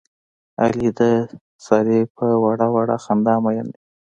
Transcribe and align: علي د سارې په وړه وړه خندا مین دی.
علي 0.61 0.89
د 0.99 1.01
سارې 1.65 1.99
په 2.15 2.25
وړه 2.43 2.67
وړه 2.73 2.97
خندا 3.03 3.35
مین 3.43 3.67
دی. 3.73 3.79